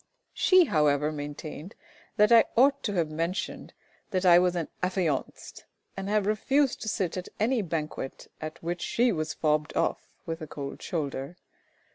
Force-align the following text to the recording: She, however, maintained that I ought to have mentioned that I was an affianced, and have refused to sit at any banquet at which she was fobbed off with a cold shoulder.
She, 0.33 0.65
however, 0.65 1.11
maintained 1.11 1.75
that 2.17 2.31
I 2.31 2.45
ought 2.57 2.81
to 2.85 2.93
have 2.93 3.11
mentioned 3.11 3.71
that 4.09 4.25
I 4.25 4.39
was 4.39 4.55
an 4.55 4.67
affianced, 4.81 5.65
and 5.95 6.09
have 6.09 6.25
refused 6.25 6.81
to 6.81 6.87
sit 6.89 7.17
at 7.17 7.29
any 7.39 7.61
banquet 7.61 8.25
at 8.41 8.63
which 8.63 8.81
she 8.81 9.11
was 9.11 9.35
fobbed 9.35 9.75
off 9.77 10.09
with 10.25 10.41
a 10.41 10.47
cold 10.47 10.81
shoulder. 10.81 11.37